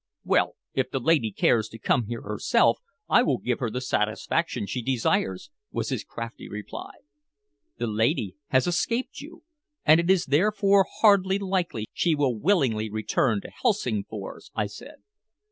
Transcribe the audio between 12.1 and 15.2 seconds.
will willingly return to Helsingfors," I said.